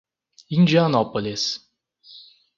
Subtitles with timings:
[0.57, 1.61] Indianópolis